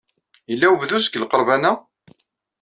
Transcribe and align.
Yella 0.49 0.67
webduz 0.71 1.05
deg 1.05 1.17
lqerban-a? 1.21 1.71